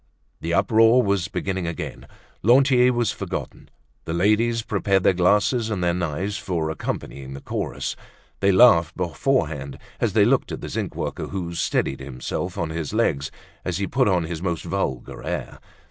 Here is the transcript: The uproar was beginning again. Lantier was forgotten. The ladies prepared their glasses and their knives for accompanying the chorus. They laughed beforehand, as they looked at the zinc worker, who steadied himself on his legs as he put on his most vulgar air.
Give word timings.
The 0.39 0.55
uproar 0.55 1.03
was 1.03 1.27
beginning 1.27 1.67
again. 1.67 2.07
Lantier 2.41 2.91
was 2.91 3.11
forgotten. 3.11 3.69
The 4.05 4.15
ladies 4.15 4.63
prepared 4.63 5.03
their 5.03 5.13
glasses 5.13 5.69
and 5.69 5.83
their 5.83 5.93
knives 5.93 6.39
for 6.39 6.71
accompanying 6.71 7.35
the 7.35 7.39
chorus. 7.39 7.95
They 8.39 8.51
laughed 8.51 8.97
beforehand, 8.97 9.77
as 9.99 10.13
they 10.13 10.25
looked 10.25 10.51
at 10.51 10.61
the 10.61 10.69
zinc 10.69 10.95
worker, 10.95 11.27
who 11.27 11.53
steadied 11.53 11.99
himself 11.99 12.57
on 12.57 12.71
his 12.71 12.95
legs 12.95 13.29
as 13.63 13.77
he 13.77 13.85
put 13.85 14.07
on 14.07 14.23
his 14.23 14.41
most 14.41 14.63
vulgar 14.63 15.21
air. 15.21 15.59